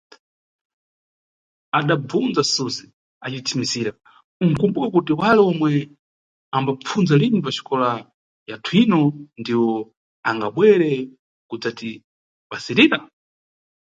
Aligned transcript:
Adabvundza 1.79 2.43
Suze 2.53 2.85
acithimizira: 3.25 3.91
Unʼkumbuka 4.43 4.87
kuti 4.95 5.11
wale 5.21 5.41
omwe 5.51 5.71
ambapfundza 6.57 7.13
lini 7.21 7.39
paxikola 7.45 7.89
yathuyino 8.49 8.99
ndiwo 9.39 9.69
angabwere 10.29 10.89
kudzatipsayirira? 11.49 12.97